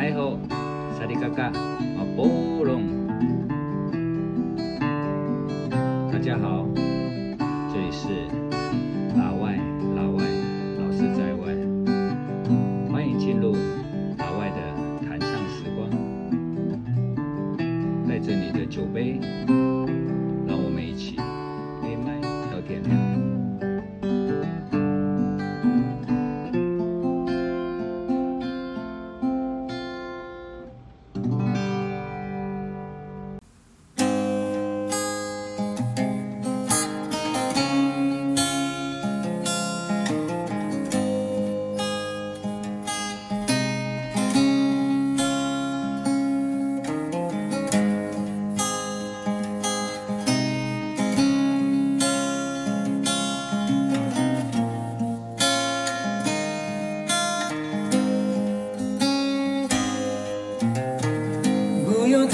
[0.00, 0.34] 嗨，你好，
[0.98, 2.99] 萨利嘎嘎，马波隆，